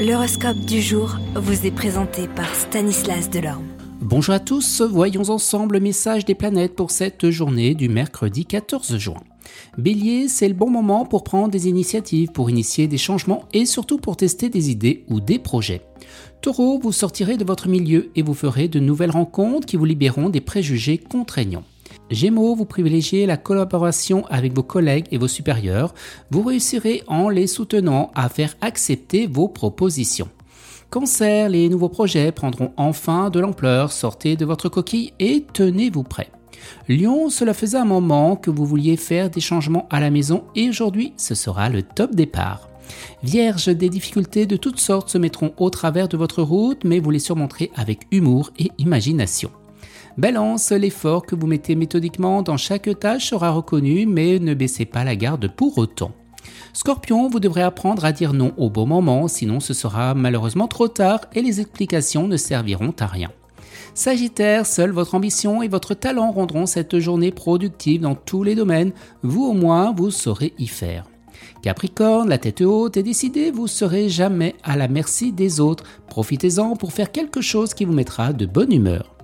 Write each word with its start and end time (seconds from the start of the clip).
L'horoscope 0.00 0.60
du 0.60 0.80
jour 0.80 1.18
vous 1.34 1.66
est 1.66 1.70
présenté 1.70 2.26
par 2.26 2.54
Stanislas 2.54 3.28
Delorme. 3.28 3.66
Bonjour 4.00 4.34
à 4.34 4.40
tous, 4.40 4.80
voyons 4.80 5.28
ensemble 5.28 5.74
le 5.74 5.80
message 5.80 6.24
des 6.24 6.34
planètes 6.34 6.74
pour 6.74 6.90
cette 6.90 7.28
journée 7.28 7.74
du 7.74 7.90
mercredi 7.90 8.46
14 8.46 8.96
juin. 8.96 9.22
Bélier, 9.76 10.26
c'est 10.28 10.48
le 10.48 10.54
bon 10.54 10.70
moment 10.70 11.04
pour 11.04 11.22
prendre 11.22 11.50
des 11.50 11.68
initiatives, 11.68 12.32
pour 12.32 12.48
initier 12.48 12.86
des 12.86 12.96
changements 12.96 13.44
et 13.52 13.66
surtout 13.66 13.98
pour 13.98 14.16
tester 14.16 14.48
des 14.48 14.70
idées 14.70 15.04
ou 15.08 15.20
des 15.20 15.38
projets. 15.38 15.82
Taureau, 16.40 16.80
vous 16.82 16.92
sortirez 16.92 17.36
de 17.36 17.44
votre 17.44 17.68
milieu 17.68 18.10
et 18.16 18.22
vous 18.22 18.32
ferez 18.32 18.68
de 18.68 18.80
nouvelles 18.80 19.10
rencontres 19.10 19.66
qui 19.66 19.76
vous 19.76 19.84
libéreront 19.84 20.30
des 20.30 20.40
préjugés 20.40 20.96
contraignants. 20.96 21.64
Gémeaux, 22.10 22.56
vous 22.56 22.64
privilégiez 22.64 23.24
la 23.24 23.36
collaboration 23.36 24.26
avec 24.28 24.52
vos 24.52 24.64
collègues 24.64 25.06
et 25.12 25.18
vos 25.18 25.28
supérieurs. 25.28 25.94
Vous 26.30 26.42
réussirez 26.42 27.02
en 27.06 27.28
les 27.28 27.46
soutenant 27.46 28.10
à 28.14 28.28
faire 28.28 28.56
accepter 28.60 29.26
vos 29.26 29.48
propositions. 29.48 30.28
Cancer, 30.90 31.48
les 31.48 31.68
nouveaux 31.68 31.88
projets 31.88 32.32
prendront 32.32 32.72
enfin 32.76 33.30
de 33.30 33.38
l'ampleur. 33.38 33.92
Sortez 33.92 34.36
de 34.36 34.44
votre 34.44 34.68
coquille 34.68 35.12
et 35.20 35.44
tenez-vous 35.52 36.02
prêt. 36.02 36.30
Lion, 36.88 37.30
cela 37.30 37.54
faisait 37.54 37.78
un 37.78 37.84
moment 37.84 38.34
que 38.34 38.50
vous 38.50 38.66
vouliez 38.66 38.96
faire 38.96 39.30
des 39.30 39.40
changements 39.40 39.86
à 39.90 40.00
la 40.00 40.10
maison 40.10 40.42
et 40.56 40.68
aujourd'hui 40.68 41.12
ce 41.16 41.36
sera 41.36 41.68
le 41.68 41.82
top 41.82 42.14
départ. 42.14 42.68
Vierge, 43.22 43.68
des 43.68 43.88
difficultés 43.88 44.46
de 44.46 44.56
toutes 44.56 44.80
sortes 44.80 45.10
se 45.10 45.18
mettront 45.18 45.52
au 45.58 45.70
travers 45.70 46.08
de 46.08 46.16
votre 46.16 46.42
route, 46.42 46.82
mais 46.84 46.98
vous 46.98 47.12
les 47.12 47.20
surmonterez 47.20 47.70
avec 47.76 48.08
humour 48.10 48.50
et 48.58 48.72
imagination. 48.78 49.50
Balance, 50.20 50.72
l'effort 50.72 51.24
que 51.24 51.34
vous 51.34 51.46
mettez 51.46 51.74
méthodiquement 51.74 52.42
dans 52.42 52.58
chaque 52.58 52.90
tâche 53.00 53.30
sera 53.30 53.52
reconnu, 53.52 54.04
mais 54.04 54.38
ne 54.38 54.52
baissez 54.52 54.84
pas 54.84 55.02
la 55.02 55.16
garde 55.16 55.48
pour 55.48 55.78
autant. 55.78 56.12
Scorpion, 56.74 57.30
vous 57.30 57.40
devrez 57.40 57.62
apprendre 57.62 58.04
à 58.04 58.12
dire 58.12 58.34
non 58.34 58.52
au 58.58 58.68
bon 58.68 58.84
moment, 58.84 59.28
sinon 59.28 59.60
ce 59.60 59.72
sera 59.72 60.12
malheureusement 60.12 60.68
trop 60.68 60.88
tard 60.88 61.20
et 61.34 61.40
les 61.40 61.62
explications 61.62 62.28
ne 62.28 62.36
serviront 62.36 62.92
à 63.00 63.06
rien. 63.06 63.30
Sagittaire, 63.94 64.66
seule 64.66 64.90
votre 64.90 65.14
ambition 65.14 65.62
et 65.62 65.68
votre 65.68 65.94
talent 65.94 66.32
rendront 66.32 66.66
cette 66.66 66.98
journée 66.98 67.32
productive 67.32 68.02
dans 68.02 68.14
tous 68.14 68.42
les 68.42 68.54
domaines. 68.54 68.92
Vous 69.22 69.46
au 69.46 69.54
moins, 69.54 69.94
vous 69.96 70.10
saurez 70.10 70.52
y 70.58 70.66
faire. 70.66 71.06
Capricorne, 71.62 72.28
la 72.28 72.36
tête 72.36 72.60
haute 72.60 72.98
et 72.98 73.02
décidée, 73.02 73.50
vous 73.50 73.68
serez 73.68 74.10
jamais 74.10 74.54
à 74.64 74.76
la 74.76 74.86
merci 74.86 75.32
des 75.32 75.60
autres. 75.60 75.84
Profitez-en 76.08 76.76
pour 76.76 76.92
faire 76.92 77.10
quelque 77.10 77.40
chose 77.40 77.72
qui 77.72 77.86
vous 77.86 77.94
mettra 77.94 78.34
de 78.34 78.44
bonne 78.44 78.74
humeur. 78.74 79.16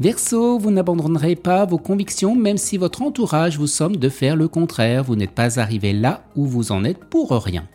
Verseau, 0.00 0.58
vous 0.58 0.70
n'abandonnerez 0.70 1.36
pas 1.36 1.64
vos 1.64 1.78
convictions 1.78 2.34
même 2.34 2.58
si 2.58 2.76
votre 2.76 3.02
entourage 3.02 3.58
vous 3.58 3.66
somme 3.66 3.96
de 3.96 4.08
faire 4.08 4.36
le 4.36 4.48
contraire. 4.48 5.04
Vous 5.04 5.16
n'êtes 5.16 5.32
pas 5.32 5.60
arrivé 5.60 5.92
là 5.92 6.24
où 6.36 6.46
vous 6.46 6.72
en 6.72 6.84
êtes 6.84 7.04
pour 7.04 7.30
rien. 7.30 7.68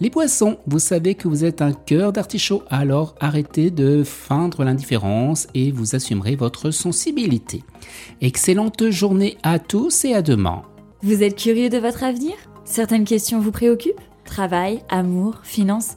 Les 0.00 0.10
poissons, 0.10 0.58
vous 0.66 0.78
savez 0.78 1.14
que 1.14 1.28
vous 1.28 1.44
êtes 1.44 1.62
un 1.62 1.72
cœur 1.72 2.12
d'artichaut, 2.12 2.62
alors 2.68 3.14
arrêtez 3.20 3.70
de 3.70 4.04
feindre 4.04 4.64
l'indifférence 4.64 5.48
et 5.54 5.70
vous 5.70 5.94
assumerez 5.94 6.36
votre 6.36 6.70
sensibilité. 6.70 7.62
Excellente 8.20 8.90
journée 8.90 9.36
à 9.42 9.58
tous 9.58 10.04
et 10.04 10.14
à 10.14 10.22
demain. 10.22 10.62
Vous 11.02 11.22
êtes 11.22 11.36
curieux 11.36 11.68
de 11.68 11.78
votre 11.78 12.04
avenir? 12.04 12.34
Certaines 12.64 13.04
questions 13.04 13.40
vous 13.40 13.52
préoccupent? 13.52 14.00
Travail, 14.24 14.82
amour, 14.88 15.40
finances 15.44 15.96